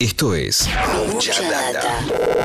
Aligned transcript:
Esto 0.00 0.32
es 0.32 0.68
Mucha 1.08 1.42
Data. 1.50 2.37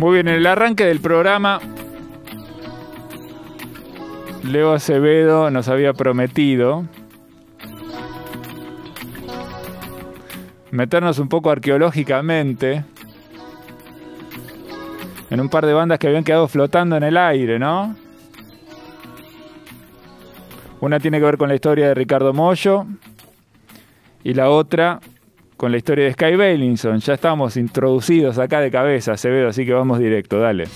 Muy 0.00 0.14
bien, 0.14 0.28
en 0.28 0.36
el 0.36 0.46
arranque 0.46 0.86
del 0.86 1.00
programa, 1.00 1.60
Leo 4.42 4.72
Acevedo 4.72 5.50
nos 5.50 5.68
había 5.68 5.92
prometido 5.92 6.86
meternos 10.70 11.18
un 11.18 11.28
poco 11.28 11.50
arqueológicamente 11.50 12.82
en 15.28 15.38
un 15.38 15.50
par 15.50 15.66
de 15.66 15.74
bandas 15.74 15.98
que 15.98 16.06
habían 16.06 16.24
quedado 16.24 16.48
flotando 16.48 16.96
en 16.96 17.02
el 17.02 17.18
aire, 17.18 17.58
¿no? 17.58 17.94
Una 20.80 20.98
tiene 20.98 21.18
que 21.18 21.26
ver 21.26 21.36
con 21.36 21.50
la 21.50 21.56
historia 21.56 21.88
de 21.88 21.94
Ricardo 21.94 22.32
Mollo 22.32 22.86
y 24.24 24.32
la 24.32 24.48
otra 24.48 24.98
con 25.60 25.72
la 25.72 25.76
historia 25.76 26.06
de 26.06 26.14
Sky 26.14 26.36
Bailinson. 26.36 27.00
Ya 27.00 27.12
estamos 27.12 27.58
introducidos 27.58 28.38
acá 28.38 28.60
de 28.60 28.70
cabeza, 28.70 29.12
Acevedo, 29.12 29.50
así 29.50 29.66
que 29.66 29.74
vamos 29.74 29.98
directo, 29.98 30.40
dale. 30.40 30.66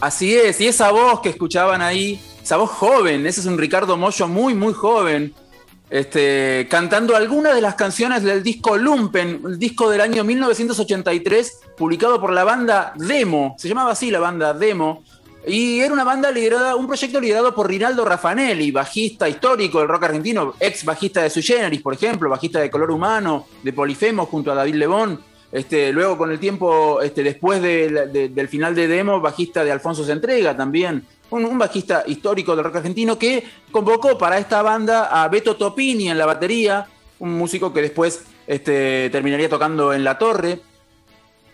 Así 0.00 0.36
es, 0.36 0.60
y 0.60 0.68
esa 0.68 0.92
voz 0.92 1.20
que 1.22 1.30
escuchaban 1.30 1.82
ahí, 1.82 2.20
esa 2.40 2.56
voz 2.56 2.70
joven, 2.70 3.26
ese 3.26 3.40
es 3.40 3.46
un 3.46 3.58
Ricardo 3.58 3.96
Mollo 3.96 4.28
muy, 4.28 4.54
muy 4.54 4.74
joven, 4.74 5.34
este, 5.90 6.68
cantando 6.70 7.16
algunas 7.16 7.56
de 7.56 7.62
las 7.62 7.74
canciones 7.74 8.22
del 8.22 8.44
disco 8.44 8.76
Lumpen, 8.76 9.40
el 9.44 9.58
disco 9.58 9.90
del 9.90 10.00
año 10.00 10.22
1983, 10.22 11.58
publicado 11.76 12.20
por 12.20 12.32
la 12.32 12.44
banda 12.44 12.92
Demo, 12.94 13.56
se 13.58 13.68
llamaba 13.68 13.90
así 13.90 14.12
la 14.12 14.20
banda 14.20 14.54
Demo, 14.54 15.02
y 15.46 15.80
era 15.80 15.92
una 15.92 16.04
banda 16.04 16.30
liderada, 16.30 16.76
un 16.76 16.86
proyecto 16.86 17.20
liderado 17.20 17.54
por 17.54 17.68
Rinaldo 17.68 18.04
Raffanelli, 18.04 18.70
bajista 18.70 19.28
histórico 19.28 19.80
del 19.80 19.88
rock 19.88 20.04
argentino, 20.04 20.54
ex 20.60 20.84
bajista 20.84 21.22
de 21.22 21.30
Sui 21.30 21.42
Generis, 21.42 21.82
por 21.82 21.94
ejemplo, 21.94 22.28
bajista 22.28 22.60
de 22.60 22.70
Color 22.70 22.92
Humano, 22.92 23.46
de 23.62 23.72
Polifemo, 23.72 24.26
junto 24.26 24.52
a 24.52 24.54
David 24.54 24.76
Lebón. 24.76 25.20
Este, 25.50 25.92
luego, 25.92 26.16
con 26.16 26.30
el 26.30 26.38
tiempo, 26.38 27.02
este, 27.02 27.22
después 27.22 27.60
del 27.60 28.48
final 28.48 28.74
de 28.74 28.88
Demo, 28.88 29.20
bajista 29.20 29.64
de 29.64 29.72
Alfonso 29.72 30.04
Se 30.04 30.12
Entrega 30.12 30.56
también. 30.56 31.04
Un, 31.30 31.58
bajista 31.58 32.04
histórico 32.06 32.54
del 32.54 32.64
rock 32.64 32.76
argentino 32.76 33.18
que 33.18 33.44
convocó 33.70 34.16
para 34.18 34.38
esta 34.38 34.62
banda 34.62 35.06
a 35.06 35.28
Beto 35.28 35.56
Topini 35.56 36.08
en 36.08 36.18
la 36.18 36.26
batería, 36.26 36.86
un 37.18 37.32
músico 37.32 37.72
que 37.72 37.82
después 37.82 38.24
este, 38.46 39.08
terminaría 39.10 39.48
tocando 39.48 39.92
en 39.92 40.04
La 40.04 40.18
Torre 40.18 40.60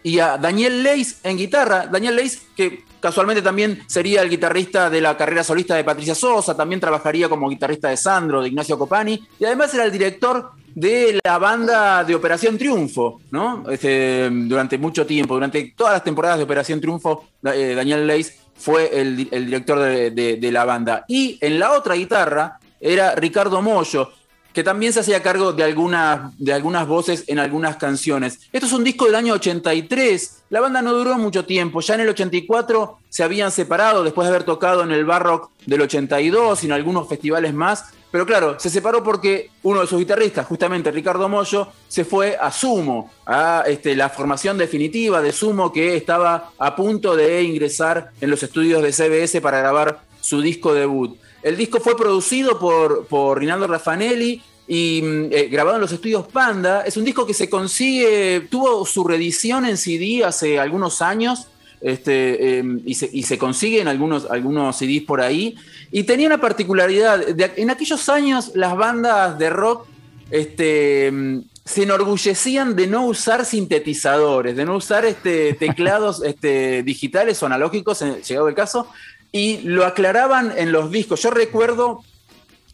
y 0.02 0.18
a 0.18 0.38
Daniel 0.38 0.82
Leis 0.82 1.20
en 1.22 1.36
guitarra. 1.36 1.86
Daniel 1.86 2.16
Leis, 2.16 2.42
que 2.56 2.84
casualmente 3.00 3.42
también 3.42 3.82
sería 3.86 4.22
el 4.22 4.30
guitarrista 4.30 4.90
de 4.90 5.00
la 5.00 5.16
carrera 5.16 5.44
solista 5.44 5.74
de 5.74 5.84
Patricia 5.84 6.14
Sosa, 6.14 6.56
también 6.56 6.80
trabajaría 6.80 7.28
como 7.28 7.48
guitarrista 7.48 7.88
de 7.88 7.96
Sandro, 7.96 8.42
de 8.42 8.48
Ignacio 8.48 8.78
Copani, 8.78 9.22
y 9.38 9.44
además 9.44 9.72
era 9.74 9.84
el 9.84 9.92
director 9.92 10.52
de 10.74 11.18
la 11.24 11.38
banda 11.38 12.04
de 12.04 12.14
Operación 12.14 12.56
Triunfo, 12.56 13.20
¿no? 13.30 13.64
Este, 13.68 14.28
durante 14.30 14.78
mucho 14.78 15.04
tiempo, 15.06 15.34
durante 15.34 15.74
todas 15.76 15.94
las 15.94 16.04
temporadas 16.04 16.38
de 16.38 16.44
Operación 16.44 16.80
Triunfo, 16.80 17.24
eh, 17.44 17.74
Daniel 17.74 18.06
Leis 18.06 18.34
fue 18.54 19.00
el, 19.00 19.16
director 19.16 19.78
de, 19.78 20.10
de 20.10 20.52
la 20.52 20.64
banda. 20.64 21.04
Y 21.08 21.38
en 21.40 21.58
la 21.58 21.72
otra 21.72 21.94
guitarra 21.94 22.58
era 22.80 23.14
Ricardo 23.14 23.62
Mollo, 23.62 24.10
que 24.52 24.64
también 24.64 24.92
se 24.92 25.00
hacía 25.00 25.22
cargo 25.22 25.52
de 25.52 25.64
algunas, 25.64 26.36
de 26.38 26.52
algunas 26.52 26.86
voces 26.86 27.24
en 27.28 27.38
algunas 27.38 27.76
canciones. 27.76 28.40
Esto 28.52 28.66
es 28.66 28.72
un 28.72 28.84
disco 28.84 29.04
del 29.06 29.14
año 29.14 29.34
83. 29.34 30.42
La 30.50 30.60
banda 30.60 30.82
no 30.82 30.94
duró 30.94 31.16
mucho 31.16 31.44
tiempo. 31.44 31.80
Ya 31.80 31.94
en 31.94 32.00
el 32.00 32.08
84 32.08 32.98
se 33.08 33.22
habían 33.22 33.52
separado 33.52 34.02
después 34.02 34.26
de 34.26 34.34
haber 34.34 34.44
tocado 34.44 34.82
en 34.82 34.92
el 34.92 35.04
Barrock 35.04 35.50
del 35.66 35.82
82 35.82 36.62
y 36.62 36.66
en 36.66 36.72
algunos 36.72 37.08
festivales 37.08 37.54
más. 37.54 37.92
Pero 38.10 38.24
claro, 38.24 38.58
se 38.58 38.70
separó 38.70 39.04
porque 39.04 39.50
uno 39.62 39.82
de 39.82 39.86
sus 39.86 39.98
guitarristas, 39.98 40.46
justamente 40.46 40.90
Ricardo 40.90 41.28
Mollo, 41.28 41.68
se 41.88 42.06
fue 42.06 42.38
a 42.40 42.50
Sumo, 42.50 43.10
a 43.26 43.64
este, 43.66 43.94
la 43.94 44.08
formación 44.08 44.56
definitiva 44.56 45.20
de 45.20 45.30
Sumo 45.30 45.72
que 45.72 45.94
estaba 45.94 46.52
a 46.58 46.74
punto 46.74 47.14
de 47.14 47.42
ingresar 47.42 48.12
en 48.20 48.30
los 48.30 48.42
estudios 48.42 48.82
de 48.82 48.92
CBS 48.92 49.42
para 49.42 49.58
grabar 49.58 50.00
su 50.20 50.40
disco 50.40 50.72
debut. 50.72 51.18
El 51.48 51.56
disco 51.56 51.80
fue 51.80 51.96
producido 51.96 52.58
por, 52.58 53.06
por 53.06 53.38
Rinaldo 53.38 53.66
Raffanelli 53.66 54.42
y 54.66 55.00
mm, 55.02 55.32
eh, 55.32 55.48
grabado 55.50 55.76
en 55.76 55.80
los 55.80 55.92
estudios 55.92 56.26
Panda. 56.26 56.82
Es 56.82 56.98
un 56.98 57.04
disco 57.04 57.26
que 57.26 57.32
se 57.32 57.48
consigue, 57.48 58.46
tuvo 58.50 58.84
su 58.84 59.02
reedición 59.02 59.64
en 59.64 59.78
CD 59.78 60.24
hace 60.24 60.58
algunos 60.58 61.00
años. 61.00 61.46
Este, 61.80 62.58
em, 62.58 62.82
y, 62.84 62.94
se, 62.94 63.38
consigue 63.38 63.80
en 63.80 63.88
algunos, 63.88 64.30
algunos 64.30 64.76
CDs 64.76 65.04
por 65.04 65.22
ahí. 65.22 65.56
Y 65.90 66.02
tenía 66.02 66.26
una 66.26 66.40
particularidad. 66.40 67.22
en 67.56 67.70
aquellos 67.70 68.10
años, 68.10 68.52
las 68.54 68.76
bandas 68.76 69.38
de 69.38 69.48
rock 69.48 69.86
este, 70.30 71.06
em, 71.06 71.44
se 71.64 71.84
enorgullecían 71.84 72.76
de 72.76 72.88
no 72.88 73.06
usar 73.06 73.46
sintetizadores, 73.46 74.54
de 74.54 74.64
no 74.66 74.76
usar 74.76 75.06
este, 75.06 75.54
teclados 75.54 76.22
este, 76.24 76.82
digitales 76.82 77.42
o 77.42 77.46
analógicos, 77.46 78.00
llegado 78.00 78.48
el 78.48 78.54
caso, 78.54 78.88
y 79.32 79.58
lo 79.58 79.84
aclaraban 79.84 80.52
en 80.56 80.72
los 80.72 80.90
discos. 80.90 81.22
Yo 81.22 81.30
recuerdo 81.30 82.02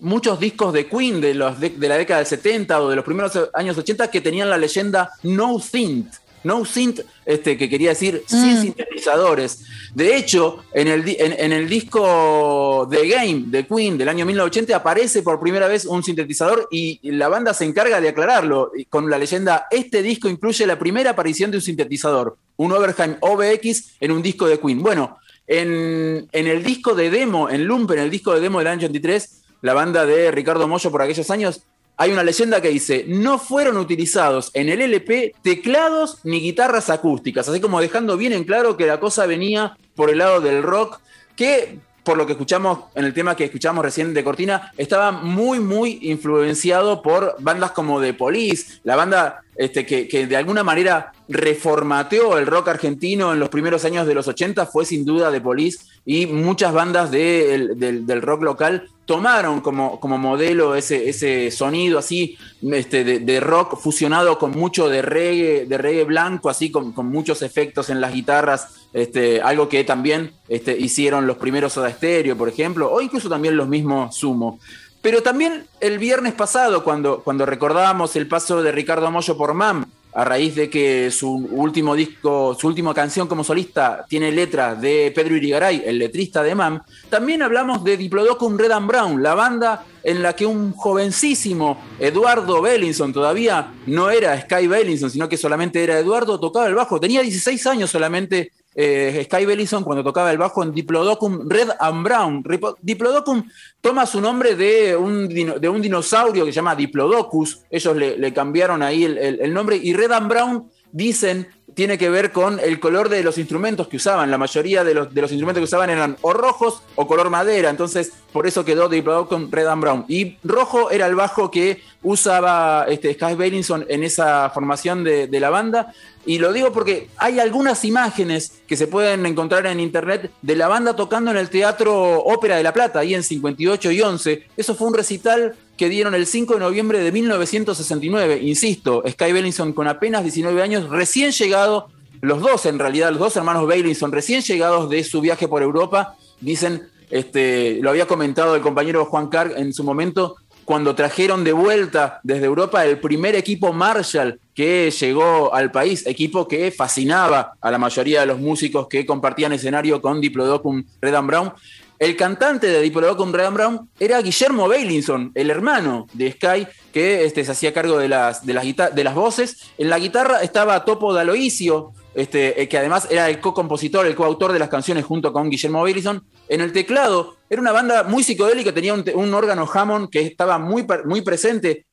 muchos 0.00 0.38
discos 0.38 0.72
de 0.72 0.86
Queen 0.86 1.20
de, 1.20 1.34
los 1.34 1.58
de, 1.60 1.72
la 1.78 1.96
década 1.96 2.18
del 2.18 2.26
70 2.26 2.80
o 2.80 2.90
de 2.90 2.96
los 2.96 3.04
primeros 3.04 3.32
años 3.54 3.76
80 3.76 4.10
que 4.10 4.20
tenían 4.20 4.50
la 4.50 4.58
leyenda 4.58 5.10
No 5.22 5.58
Synth. 5.58 6.24
No 6.44 6.64
synth, 6.66 7.00
este, 7.24 7.56
que 7.56 7.68
quería 7.68 7.88
decir 7.88 8.22
sin 8.26 8.58
mm. 8.58 8.60
sintetizadores. 8.60 9.64
De 9.94 10.14
hecho, 10.14 10.62
en 10.74 10.88
el, 10.88 11.16
en, 11.18 11.52
el 11.52 11.68
disco 11.68 12.86
The 12.90 13.08
Game 13.08 13.44
de 13.46 13.66
Queen 13.66 13.96
del 13.96 14.10
año 14.10 14.26
1980 14.26 14.76
aparece 14.76 15.22
por 15.22 15.40
primera 15.40 15.66
vez 15.68 15.86
un 15.86 16.04
sintetizador 16.04 16.68
y 16.70 17.00
la 17.10 17.28
banda 17.28 17.54
se 17.54 17.64
encarga 17.64 18.00
de 18.00 18.10
aclararlo 18.10 18.72
con 18.90 19.08
la 19.08 19.16
leyenda, 19.16 19.66
este 19.70 20.02
disco 20.02 20.28
incluye 20.28 20.66
la 20.66 20.78
primera 20.78 21.10
aparición 21.10 21.50
de 21.50 21.56
un 21.56 21.62
sintetizador, 21.62 22.36
un 22.56 22.72
Overheim 22.72 23.16
OBX 23.20 23.94
en 24.00 24.12
un 24.12 24.20
disco 24.20 24.46
de 24.46 24.60
Queen. 24.60 24.82
Bueno, 24.82 25.16
en, 25.46 26.28
el 26.32 26.62
disco 26.62 26.94
de 26.94 27.10
demo, 27.10 27.50
en 27.50 27.64
Lumpen, 27.64 27.98
en 27.98 28.04
el 28.04 28.10
disco 28.10 28.34
de 28.34 28.40
demo 28.40 28.58
del 28.58 28.68
año 28.68 28.86
83, 28.86 29.42
la 29.62 29.74
banda 29.74 30.06
de 30.06 30.30
Ricardo 30.30 30.68
Mollo 30.68 30.90
por 30.90 31.02
aquellos 31.02 31.30
años, 31.30 31.62
hay 31.96 32.10
una 32.10 32.24
leyenda 32.24 32.60
que 32.60 32.70
dice, 32.70 33.04
no 33.06 33.38
fueron 33.38 33.76
utilizados 33.76 34.50
en 34.54 34.68
el 34.68 34.82
LP 34.82 35.34
teclados 35.42 36.18
ni 36.24 36.40
guitarras 36.40 36.90
acústicas, 36.90 37.48
así 37.48 37.60
como 37.60 37.80
dejando 37.80 38.16
bien 38.16 38.32
en 38.32 38.44
claro 38.44 38.76
que 38.76 38.86
la 38.86 38.98
cosa 38.98 39.26
venía 39.26 39.76
por 39.94 40.10
el 40.10 40.18
lado 40.18 40.40
del 40.40 40.62
rock, 40.62 41.00
que 41.36 41.78
por 42.04 42.16
lo 42.16 42.26
que 42.26 42.32
escuchamos 42.32 42.80
en 42.94 43.04
el 43.04 43.14
tema 43.14 43.34
que 43.34 43.44
escuchamos 43.44 43.84
recién 43.84 44.14
de 44.14 44.22
Cortina, 44.22 44.72
estaba 44.76 45.10
muy, 45.10 45.58
muy 45.58 45.98
influenciado 46.02 47.02
por 47.02 47.34
bandas 47.40 47.72
como 47.72 48.00
The 48.00 48.14
Police, 48.14 48.80
la 48.84 48.94
banda 48.94 49.42
este, 49.56 49.86
que, 49.86 50.26
de 50.26 50.36
alguna 50.36 50.62
manera 50.62 51.12
reformateó 51.28 52.38
el 52.38 52.46
rock 52.46 52.68
argentino 52.68 53.32
en 53.32 53.40
los 53.40 53.48
primeros 53.48 53.84
años 53.84 54.06
de 54.06 54.14
los 54.14 54.28
80 54.28 54.66
fue 54.66 54.84
sin 54.84 55.04
duda 55.04 55.32
The 55.32 55.40
Police 55.40 55.78
y 56.04 56.26
muchas 56.26 56.72
bandas 56.72 57.10
del 57.10 58.22
rock 58.22 58.42
local 58.42 58.88
tomaron 59.06 59.60
como, 59.60 60.00
como 60.00 60.18
modelo 60.18 60.74
ese, 60.74 61.08
ese 61.08 61.50
sonido 61.50 61.98
así 61.98 62.38
este, 62.62 63.04
de, 63.04 63.40
rock 63.40 63.78
fusionado 63.78 64.38
con 64.38 64.52
mucho 64.52 64.88
de 64.88 65.02
reggae, 65.02 65.66
de 65.66 65.78
reggae 65.78 66.04
blanco, 66.04 66.48
así 66.48 66.70
con, 66.70 66.92
con 66.92 67.06
muchos 67.06 67.42
efectos 67.42 67.90
en 67.90 68.00
las 68.00 68.12
guitarras, 68.12 68.88
este, 68.92 69.42
algo 69.42 69.68
que 69.68 69.84
también 69.84 70.32
este, 70.48 70.78
hicieron 70.78 71.26
los 71.26 71.36
primeros 71.36 71.74
Soda 71.74 71.90
Stereo, 71.90 72.36
por 72.36 72.48
ejemplo, 72.48 72.90
o 72.90 73.00
incluso 73.00 73.28
también 73.28 73.56
los 73.56 73.68
mismos 73.68 74.16
Sumo. 74.16 74.58
Pero 75.02 75.22
también 75.22 75.66
el 75.80 75.98
viernes 75.98 76.32
pasado, 76.32 76.82
cuando, 76.82 77.22
cuando 77.22 77.44
recordábamos 77.44 78.16
el 78.16 78.26
paso 78.26 78.62
de 78.62 78.72
Ricardo 78.72 79.10
Mollo 79.10 79.36
por 79.36 79.52
MAM, 79.52 79.84
a 80.14 80.24
raíz 80.24 80.54
de 80.54 80.70
que 80.70 81.10
su 81.10 81.30
último 81.32 81.94
disco, 81.94 82.56
su 82.58 82.68
última 82.68 82.94
canción 82.94 83.26
como 83.26 83.42
solista 83.42 84.06
tiene 84.08 84.30
letras 84.30 84.80
de 84.80 85.12
Pedro 85.14 85.36
Irigaray, 85.36 85.82
el 85.84 85.98
letrista 85.98 86.42
de 86.42 86.54
MAM, 86.54 86.82
también 87.10 87.42
hablamos 87.42 87.82
de 87.82 87.96
Diplodocum 87.96 88.56
Red 88.56 88.70
and 88.70 88.86
Brown, 88.86 89.22
la 89.22 89.34
banda 89.34 89.84
en 90.04 90.22
la 90.22 90.34
que 90.34 90.46
un 90.46 90.72
jovencísimo 90.72 91.82
Eduardo 91.98 92.62
Bellinson, 92.62 93.12
todavía 93.12 93.72
no 93.86 94.10
era 94.10 94.40
Sky 94.40 94.68
Bellinson, 94.68 95.10
sino 95.10 95.28
que 95.28 95.36
solamente 95.36 95.82
era 95.82 95.98
Eduardo, 95.98 96.38
tocaba 96.38 96.66
el 96.66 96.74
bajo, 96.74 97.00
tenía 97.00 97.22
16 97.22 97.66
años 97.66 97.90
solamente 97.90 98.52
eh, 98.74 99.26
Sky 99.30 99.44
Bellison 99.44 99.84
cuando 99.84 100.02
tocaba 100.02 100.30
el 100.30 100.38
bajo 100.38 100.62
en 100.62 100.72
Diplodocum 100.72 101.48
Red 101.48 101.70
and 101.78 102.04
Brown. 102.04 102.44
Diplodocum 102.80 103.48
toma 103.80 104.06
su 104.06 104.20
nombre 104.20 104.56
de 104.56 104.96
un, 104.96 105.28
de 105.28 105.68
un 105.68 105.80
dinosaurio 105.80 106.44
que 106.44 106.52
se 106.52 106.56
llama 106.56 106.74
Diplodocus. 106.74 107.62
Ellos 107.70 107.96
le, 107.96 108.32
cambiaron 108.32 108.82
ahí 108.82 109.04
el, 109.04 109.54
nombre. 109.54 109.76
Y 109.76 109.92
Red 109.92 110.12
and 110.12 110.28
Brown 110.28 110.70
dicen 110.90 111.48
tiene 111.74 111.98
que 111.98 112.10
ver 112.10 112.32
con 112.32 112.60
el 112.60 112.80
color 112.80 113.08
de 113.08 113.22
los 113.22 113.38
instrumentos 113.38 113.88
que 113.88 113.96
usaban. 113.96 114.30
La 114.30 114.38
mayoría 114.38 114.84
de 114.84 114.94
los, 114.94 115.08
instrumentos 115.14 115.60
que 115.60 115.64
usaban 115.64 115.90
eran 115.90 116.16
o 116.22 116.32
rojos 116.32 116.82
o 116.94 117.06
color 117.06 117.30
madera. 117.30 117.70
Entonces, 117.70 118.12
por 118.32 118.46
eso 118.46 118.64
quedó 118.64 118.88
Diplodocum 118.88 119.50
Red 119.50 119.66
and 119.66 119.82
Brown. 119.82 120.04
Y 120.08 120.38
rojo 120.44 120.90
era 120.90 121.06
el 121.06 121.14
bajo 121.14 121.50
que 121.50 121.82
usaba 122.02 122.86
este, 122.88 123.14
Sky 123.14 123.34
Bellinson 123.34 123.86
en 123.88 124.04
esa 124.04 124.50
formación 124.50 125.04
de, 125.04 125.26
de 125.26 125.40
la 125.40 125.50
banda. 125.50 125.92
Y 126.26 126.38
lo 126.38 126.52
digo 126.52 126.72
porque 126.72 127.08
hay 127.18 127.38
algunas 127.38 127.84
imágenes 127.84 128.52
que 128.66 128.76
se 128.76 128.86
pueden 128.86 129.26
encontrar 129.26 129.66
en 129.66 129.80
internet 129.80 130.30
de 130.40 130.56
la 130.56 130.68
banda 130.68 130.96
tocando 130.96 131.30
en 131.30 131.36
el 131.36 131.50
Teatro 131.50 132.18
Ópera 132.20 132.56
de 132.56 132.62
La 132.62 132.72
Plata, 132.72 133.00
ahí 133.00 133.14
en 133.14 133.22
58 133.22 133.90
y 133.90 134.00
11. 134.00 134.46
Eso 134.56 134.74
fue 134.74 134.88
un 134.88 134.94
recital 134.94 135.54
que 135.76 135.88
dieron 135.88 136.14
el 136.14 136.26
5 136.26 136.54
de 136.54 136.60
noviembre 136.60 136.98
de 137.00 137.12
1969. 137.12 138.40
Insisto, 138.42 139.02
Sky 139.08 139.32
Bellinson 139.32 139.72
con 139.72 139.88
apenas 139.88 140.22
19 140.22 140.62
años, 140.62 140.88
recién 140.88 141.32
llegado, 141.32 141.88
los 142.20 142.40
dos 142.40 142.66
en 142.66 142.78
realidad, 142.78 143.10
los 143.10 143.18
dos 143.18 143.36
hermanos 143.36 143.66
Bellinson, 143.66 144.12
recién 144.12 144.42
llegados 144.42 144.88
de 144.88 145.04
su 145.04 145.20
viaje 145.20 145.48
por 145.48 145.62
Europa, 145.62 146.16
dicen, 146.40 146.88
este, 147.10 147.78
lo 147.82 147.90
había 147.90 148.06
comentado 148.06 148.56
el 148.56 148.62
compañero 148.62 149.04
Juan 149.04 149.28
Carg 149.28 149.52
en 149.56 149.72
su 149.72 149.84
momento, 149.84 150.36
cuando 150.64 150.94
trajeron 150.94 151.44
de 151.44 151.52
vuelta 151.52 152.20
desde 152.22 152.46
Europa 152.46 152.84
el 152.84 152.98
primer 152.98 153.34
equipo 153.34 153.72
Marshall 153.72 154.40
que 154.54 154.90
llegó 154.90 155.54
al 155.54 155.70
país, 155.70 156.06
equipo 156.06 156.48
que 156.48 156.70
fascinaba 156.70 157.54
a 157.60 157.70
la 157.70 157.78
mayoría 157.78 158.20
de 158.20 158.26
los 158.26 158.40
músicos 158.40 158.88
que 158.88 159.04
compartían 159.04 159.52
escenario 159.52 160.00
con 160.00 160.20
Diplodocum 160.20 160.84
Red 161.00 161.22
Brown. 161.24 161.52
El 161.98 162.16
cantante 162.16 162.66
de 162.66 162.80
Diplodocum 162.80 163.32
Red 163.32 163.50
Brown 163.52 163.88
era 164.00 164.20
Guillermo 164.20 164.68
Bailinson, 164.68 165.30
el 165.34 165.50
hermano 165.50 166.06
de 166.12 166.32
Sky, 166.32 166.66
que 166.92 167.24
este, 167.24 167.44
se 167.44 167.52
hacía 167.52 167.72
cargo 167.72 167.98
de 167.98 168.08
las, 168.08 168.44
de, 168.44 168.52
las 168.52 168.64
de 168.94 169.04
las 169.04 169.14
voces. 169.14 169.70
En 169.78 169.88
la 169.88 169.98
guitarra 169.98 170.42
estaba 170.42 170.84
Topo 170.84 171.14
D'Aloisio, 171.14 171.92
este, 172.14 172.60
eh, 172.60 172.68
que 172.68 172.78
además 172.78 173.08
era 173.10 173.28
el 173.28 173.40
co-compositor, 173.40 174.06
el 174.06 174.14
coautor 174.14 174.52
de 174.52 174.58
las 174.58 174.68
canciones 174.68 175.04
junto 175.04 175.32
con 175.32 175.50
Guillermo 175.50 175.82
Bailinson. 175.82 176.24
En 176.48 176.60
el 176.60 176.72
teclado 176.72 177.36
era 177.48 177.60
una 177.60 177.72
banda 177.72 178.02
muy 178.02 178.22
psicodélica, 178.22 178.72
tenía 178.72 178.94
un, 178.94 179.34
órgano 179.34 179.68
Hammond 179.72 180.10
que 180.10 180.20
estaba 180.20 180.58
muy, 180.58 180.86
muy 181.04 181.22
presente. 181.22 181.86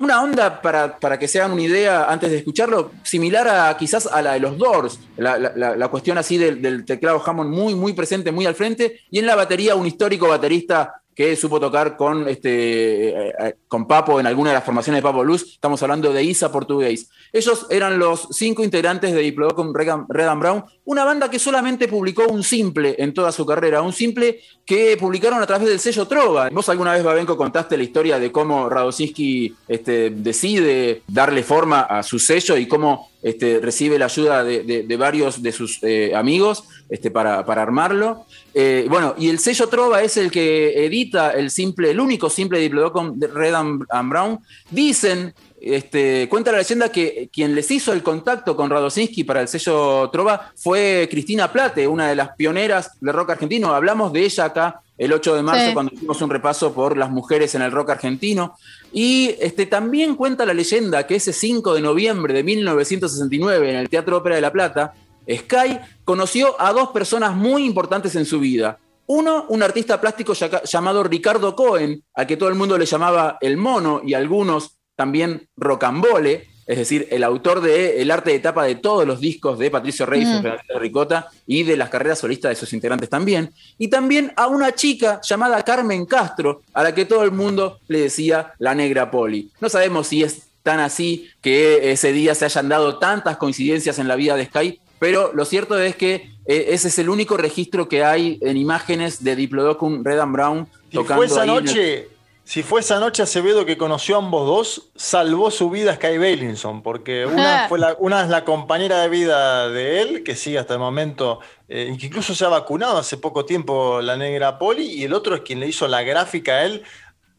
Una 0.00 0.22
onda, 0.22 0.62
para, 0.62 0.98
para, 0.98 1.18
que 1.18 1.26
se 1.26 1.40
hagan 1.40 1.52
una 1.52 1.62
idea 1.62 2.04
antes 2.04 2.30
de 2.30 2.38
escucharlo, 2.38 2.92
similar 3.02 3.48
a 3.48 3.76
quizás 3.76 4.06
a 4.06 4.22
la 4.22 4.34
de 4.34 4.40
los 4.40 4.56
Doors. 4.56 5.00
La, 5.16 5.88
cuestión 5.90 6.18
así 6.18 6.38
del, 6.38 6.62
del, 6.62 6.84
teclado 6.84 7.20
Hammond 7.24 7.50
muy, 7.50 7.74
muy 7.74 7.92
presente, 7.94 8.30
muy 8.30 8.46
al 8.46 8.54
frente. 8.54 9.00
Y 9.10 9.18
en 9.18 9.26
la 9.26 9.34
batería, 9.34 9.74
un 9.74 9.86
histórico 9.86 10.28
baterista 10.28 11.02
que 11.18 11.34
supo 11.34 11.58
tocar 11.58 11.96
con, 11.96 12.28
este, 12.28 13.08
eh, 13.08 13.34
eh, 13.40 13.54
con 13.66 13.88
Papo 13.88 14.20
en 14.20 14.28
alguna 14.28 14.50
de 14.50 14.54
las 14.54 14.64
formaciones 14.64 14.98
de 14.98 15.02
Papo 15.02 15.24
Luz. 15.24 15.54
Estamos 15.54 15.82
hablando 15.82 16.12
de 16.12 16.22
Isa 16.22 16.52
Portugués. 16.52 17.10
Ellos 17.32 17.66
eran 17.70 17.98
los 17.98 18.28
cinco 18.30 18.62
integrantes 18.62 19.12
de 19.12 19.20
Diplodocum 19.22 19.74
Red 19.74 20.28
and 20.28 20.40
Brown, 20.40 20.64
una 20.88 21.04
banda 21.04 21.28
que 21.28 21.38
solamente 21.38 21.86
publicó 21.86 22.26
un 22.28 22.42
simple 22.42 22.96
en 22.98 23.12
toda 23.12 23.30
su 23.30 23.44
carrera, 23.44 23.82
un 23.82 23.92
simple 23.92 24.40
que 24.64 24.96
publicaron 24.96 25.42
a 25.42 25.46
través 25.46 25.68
del 25.68 25.78
sello 25.78 26.08
Trova. 26.08 26.48
Vos 26.50 26.66
alguna 26.70 26.94
vez, 26.94 27.04
Babenco, 27.04 27.36
contaste 27.36 27.76
la 27.76 27.82
historia 27.82 28.18
de 28.18 28.32
cómo 28.32 28.70
Radosinski 28.70 29.54
este, 29.68 30.08
decide 30.08 31.02
darle 31.06 31.42
forma 31.42 31.82
a 31.82 32.02
su 32.02 32.18
sello 32.18 32.56
y 32.56 32.66
cómo 32.66 33.10
este, 33.22 33.60
recibe 33.60 33.98
la 33.98 34.06
ayuda 34.06 34.42
de, 34.42 34.96
varios 34.96 35.42
de 35.42 35.52
sus 35.52 35.78
eh, 35.82 36.14
amigos 36.14 36.64
este, 36.88 37.10
para, 37.10 37.40
armarlo. 37.40 38.24
Eh, 38.54 38.86
bueno, 38.88 39.14
y 39.18 39.28
el 39.28 39.38
sello 39.40 39.68
Trova 39.68 40.02
es 40.02 40.16
el 40.16 40.30
que 40.30 40.86
edita 40.86 41.32
el 41.32 41.50
simple, 41.50 41.90
el 41.90 42.00
único 42.00 42.30
simple 42.30 42.60
Diplodocum 42.60 43.18
de 43.18 43.26
Red 43.26 43.54
and, 43.54 44.08
Brown. 44.08 44.38
Dicen, 44.70 45.34
este, 45.60 46.28
cuenta 46.28 46.52
la 46.52 46.58
leyenda 46.58 46.90
que 46.90 47.28
quien 47.32 47.54
les 47.54 47.70
hizo 47.70 47.92
el 47.92 48.02
contacto 48.02 48.56
con 48.56 48.70
Radosinski 48.70 49.24
para 49.24 49.40
el 49.40 49.48
sello 49.48 50.08
Trova 50.10 50.52
fue 50.54 51.08
Cristina 51.10 51.52
Plate, 51.52 51.86
una 51.86 52.08
de 52.08 52.16
las 52.16 52.30
pioneras 52.36 52.92
del 53.00 53.14
rock 53.14 53.30
argentino. 53.30 53.74
Hablamos 53.74 54.12
de 54.12 54.24
ella 54.24 54.44
acá 54.44 54.82
el 54.96 55.12
8 55.12 55.36
de 55.36 55.42
marzo 55.42 55.74
cuando 55.74 55.94
hicimos 55.94 56.20
un 56.22 56.30
repaso 56.30 56.72
por 56.72 56.96
las 56.96 57.10
mujeres 57.10 57.54
en 57.54 57.62
el 57.62 57.72
rock 57.72 57.90
argentino. 57.90 58.56
Y 58.92 59.34
este, 59.40 59.66
también 59.66 60.14
cuenta 60.14 60.46
la 60.46 60.54
leyenda 60.54 61.06
que 61.06 61.16
ese 61.16 61.32
5 61.32 61.74
de 61.74 61.80
noviembre 61.80 62.34
de 62.34 62.42
1969 62.42 63.70
en 63.70 63.76
el 63.76 63.88
Teatro 63.88 64.16
Ópera 64.16 64.36
de 64.36 64.40
La 64.40 64.52
Plata, 64.52 64.94
Sky 65.28 65.78
conoció 66.04 66.60
a 66.60 66.72
dos 66.72 66.90
personas 66.90 67.34
muy 67.34 67.64
importantes 67.64 68.14
en 68.16 68.24
su 68.24 68.40
vida. 68.40 68.78
Uno, 69.06 69.46
un 69.48 69.62
artista 69.62 70.00
plástico 70.00 70.34
llamado 70.34 71.02
Ricardo 71.02 71.56
Cohen, 71.56 72.02
al 72.14 72.26
que 72.26 72.36
todo 72.36 72.48
el 72.48 72.54
mundo 72.54 72.76
le 72.76 72.84
llamaba 72.84 73.38
el 73.40 73.56
mono 73.56 74.02
y 74.04 74.14
algunos 74.14 74.77
también 74.98 75.46
rocambole, 75.56 76.48
es 76.66 76.76
decir, 76.76 77.06
el 77.12 77.22
autor 77.22 77.60
de 77.60 78.02
el 78.02 78.10
arte 78.10 78.32
de 78.32 78.40
tapa 78.40 78.64
de 78.64 78.74
todos 78.74 79.06
los 79.06 79.20
discos 79.20 79.56
de 79.56 79.70
Patricio 79.70 80.06
Reyes, 80.06 80.28
mm. 80.28 80.42
de 80.42 80.78
Ricota 80.80 81.28
y 81.46 81.62
de 81.62 81.76
las 81.76 81.88
carreras 81.88 82.18
solistas 82.18 82.50
de 82.50 82.56
sus 82.56 82.72
integrantes 82.72 83.08
también. 83.08 83.52
Y 83.78 83.88
también 83.88 84.32
a 84.34 84.48
una 84.48 84.72
chica 84.72 85.20
llamada 85.22 85.62
Carmen 85.62 86.04
Castro, 86.04 86.62
a 86.74 86.82
la 86.82 86.96
que 86.96 87.04
todo 87.04 87.22
el 87.22 87.30
mundo 87.30 87.78
le 87.86 88.00
decía 88.00 88.54
la 88.58 88.74
negra 88.74 89.08
poli. 89.08 89.52
No 89.60 89.68
sabemos 89.68 90.08
si 90.08 90.24
es 90.24 90.48
tan 90.64 90.80
así 90.80 91.30
que 91.40 91.92
ese 91.92 92.12
día 92.12 92.34
se 92.34 92.46
hayan 92.46 92.68
dado 92.68 92.98
tantas 92.98 93.36
coincidencias 93.36 94.00
en 94.00 94.08
la 94.08 94.16
vida 94.16 94.34
de 94.34 94.46
Sky, 94.46 94.80
pero 94.98 95.30
lo 95.32 95.44
cierto 95.44 95.78
es 95.78 95.94
que 95.94 96.28
eh, 96.44 96.66
ese 96.70 96.88
es 96.88 96.98
el 96.98 97.08
único 97.08 97.36
registro 97.36 97.88
que 97.88 98.02
hay 98.02 98.40
en 98.42 98.56
imágenes 98.56 99.22
de 99.22 99.36
Diplodocum 99.36 100.02
Red 100.02 100.18
and 100.18 100.32
Brown 100.32 100.68
tocando. 100.92 101.22
esa 101.22 101.46
noche, 101.46 102.08
si 102.48 102.62
fue 102.62 102.80
esa 102.80 102.98
noche 102.98 103.22
Acevedo 103.22 103.66
que 103.66 103.76
conoció 103.76 104.16
a 104.16 104.20
ambos 104.20 104.46
dos, 104.46 104.90
salvó 104.96 105.50
su 105.50 105.68
vida 105.68 105.96
Sky 105.96 106.16
Bailinson, 106.16 106.82
porque 106.82 107.26
una, 107.26 107.66
fue 107.68 107.78
la, 107.78 107.94
una 107.98 108.22
es 108.22 108.30
la 108.30 108.46
compañera 108.46 109.02
de 109.02 109.10
vida 109.10 109.68
de 109.68 110.00
él, 110.00 110.22
que 110.24 110.34
sigue 110.34 110.58
hasta 110.58 110.72
el 110.72 110.80
momento, 110.80 111.40
eh, 111.68 111.94
que 112.00 112.06
incluso 112.06 112.34
se 112.34 112.46
ha 112.46 112.48
vacunado 112.48 112.96
hace 112.96 113.18
poco 113.18 113.44
tiempo 113.44 114.00
la 114.00 114.16
negra 114.16 114.58
Poli, 114.58 114.86
y 114.86 115.04
el 115.04 115.12
otro 115.12 115.34
es 115.34 115.42
quien 115.42 115.60
le 115.60 115.68
hizo 115.68 115.86
la 115.88 116.00
gráfica 116.02 116.52
a 116.52 116.64
él 116.64 116.84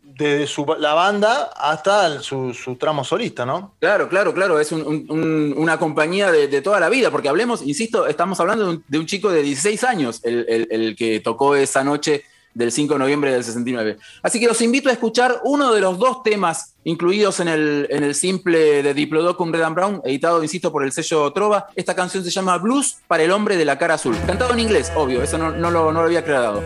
desde 0.04 0.46
su, 0.46 0.64
la 0.78 0.94
banda 0.94 1.50
hasta 1.56 2.20
su, 2.20 2.54
tramo 2.80 3.04
solista, 3.04 3.48
¿no? 3.48 3.74
Claro, 3.80 4.10
claro, 4.10 4.32
claro, 4.36 4.60
es 4.60 4.72
una 4.72 5.80
compañía 5.80 6.32
de, 6.32 6.62
toda 6.62 6.80
la 6.80 6.90
vida, 6.90 7.10
porque 7.10 7.30
hablemos, 7.30 7.64
insisto, 7.64 8.06
estamos 8.06 8.40
hablando 8.40 8.80
de 8.88 9.00
un, 9.00 9.06
chico 9.08 9.32
de 9.32 9.42
16 9.42 9.84
años, 9.86 10.22
el 10.24 10.96
que 10.96 11.20
tocó 11.20 11.56
esa 11.56 11.84
noche 11.84 12.26
del 12.54 12.72
5 12.72 12.94
de 12.94 13.00
noviembre 13.00 13.32
del 13.32 13.44
69. 13.44 13.98
Así 14.22 14.40
que 14.40 14.48
los 14.48 14.62
invito 14.62 14.90
a 14.90 14.92
escuchar 14.92 15.42
uno 15.44 15.74
de 15.74 15.82
los 15.82 15.98
dos 15.98 16.24
temas 16.24 16.76
incluidos 16.84 17.40
en 17.40 17.48
el, 17.48 17.88
en 17.90 18.04
el 18.04 18.16
simple 18.16 18.82
de 18.82 18.94
Diplodocum 18.94 19.52
Red 19.52 19.62
and 19.62 19.76
Brown, 19.76 20.02
editado, 20.06 20.42
insisto, 20.42 20.72
por 20.72 20.84
el 20.84 20.92
sello 20.92 21.32
Trova. 21.32 21.68
Esta 21.76 21.96
canción 21.96 22.24
se 22.24 22.32
llama 22.32 22.58
Blues 22.58 22.98
para 23.08 23.24
el 23.24 23.32
hombre 23.32 23.58
de 23.58 23.66
la 23.66 23.78
cara 23.78 23.96
azul. 23.96 24.16
Cantado 24.26 24.54
en 24.54 24.60
inglés, 24.60 24.92
obvio, 24.96 25.22
eso 25.22 25.38
no, 25.38 25.72
lo, 25.72 26.00
había 26.00 26.24
creado. 26.24 26.64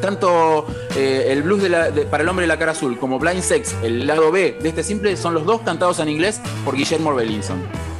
tanto 0.00 0.66
eh, 0.96 1.26
el 1.28 1.42
blues 1.42 1.62
para 2.10 2.22
el 2.22 2.28
hombre 2.28 2.44
de 2.44 2.48
la 2.48 2.58
cara 2.58 2.72
azul 2.72 2.98
como 2.98 3.18
Blind 3.18 3.42
Sex, 3.42 3.74
el 3.82 4.06
lado 4.06 4.32
B 4.32 4.56
de 4.60 4.68
este 4.68 4.82
simple, 4.82 5.16
son 5.16 5.34
los 5.34 5.44
dos 5.44 5.60
cantados 5.62 5.98
en 5.98 6.08
inglés 6.08 6.40
por 6.64 6.76
Guillermo 6.76 7.14
Bellinson. 7.14 7.95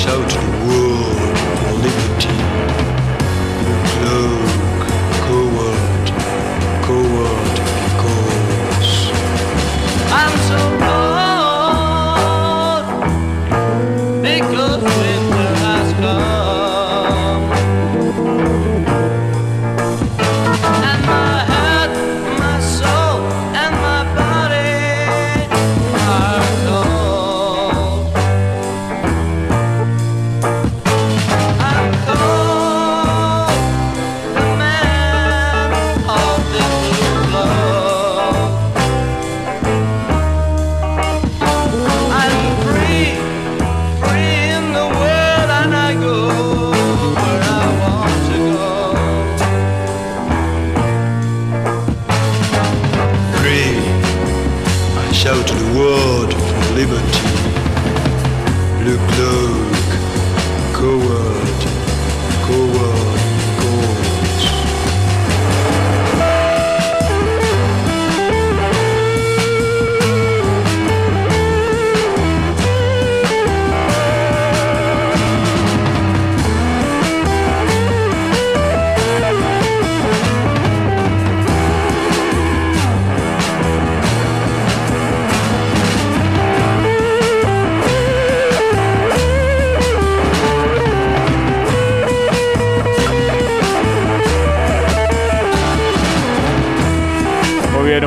so 0.00 0.26
true. 0.28 0.49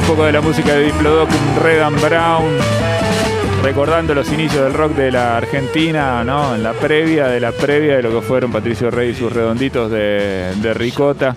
Un 0.04 0.10
poco 0.10 0.26
de 0.26 0.34
la 0.34 0.42
música 0.42 0.74
de 0.74 0.86
Diplodocus, 0.86 1.36
Red 1.62 1.82
and 1.82 2.02
Brown, 2.02 2.58
recordando 3.64 4.14
los 4.14 4.32
inicios 4.32 4.64
del 4.64 4.74
rock 4.74 4.94
de 4.96 5.12
la 5.12 5.38
Argentina, 5.38 6.24
¿no? 6.26 6.56
En 6.56 6.64
la 6.64 6.74
previa 6.74 7.28
de 7.28 7.40
la 7.40 7.52
previa 7.54 7.96
de 7.96 8.04
lo 8.04 8.12
que 8.12 8.22
fueron 8.22 8.52
Patricio 8.52 8.92
Rey 8.92 9.12
y 9.12 9.16
sus 9.16 9.32
redonditos 9.32 9.90
de, 9.90 10.74
ricota, 10.74 11.36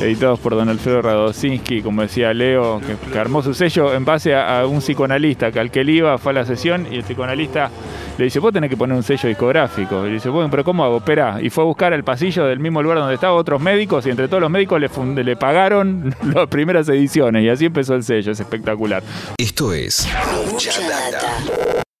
editados 0.00 0.38
por 0.38 0.54
don 0.54 0.68
Alfredo 0.68 1.02
Radosinski, 1.02 1.82
como 1.82 2.02
decía 2.02 2.32
Leo, 2.32 2.80
que, 2.80 2.96
que 3.10 3.18
armó 3.18 3.42
su 3.42 3.52
sello 3.52 3.92
en 3.94 4.04
base 4.04 4.34
a, 4.34 4.60
a 4.60 4.66
un 4.66 4.78
psicoanalista 4.78 5.50
que 5.50 5.58
al 5.58 5.70
que 5.70 5.80
él 5.80 5.90
iba 5.90 6.16
fue 6.18 6.32
a 6.32 6.34
la 6.36 6.44
sesión 6.44 6.86
y 6.90 6.96
el 6.96 7.02
psicoanalista 7.02 7.70
le 8.16 8.24
dice, 8.24 8.38
vos 8.38 8.52
tenés 8.52 8.70
que 8.70 8.76
poner 8.76 8.96
un 8.96 9.02
sello 9.02 9.28
discográfico. 9.28 10.06
Y 10.06 10.12
dice, 10.12 10.28
bueno, 10.28 10.48
pero 10.50 10.64
¿cómo 10.64 10.84
hago? 10.84 10.98
Esperá. 10.98 11.38
Y 11.42 11.50
fue 11.50 11.64
a 11.64 11.66
buscar 11.66 11.92
al 11.92 12.04
pasillo 12.04 12.44
del 12.46 12.60
mismo 12.60 12.82
lugar 12.82 12.98
donde 12.98 13.14
estaban 13.14 13.36
otros 13.36 13.60
médicos 13.60 14.06
y 14.06 14.10
entre 14.10 14.28
todos 14.28 14.40
los 14.40 14.50
médicos 14.50 14.80
le, 14.80 15.24
le 15.24 15.36
pagaron 15.36 16.14
las 16.34 16.46
primeras 16.48 16.88
ediciones 16.88 17.42
y 17.42 17.48
así 17.48 17.66
empezó 17.66 17.94
el 17.94 18.04
sello. 18.04 18.32
Es 18.32 18.40
espectacular. 18.40 19.02
Esto 19.38 19.72
es. 19.72 20.08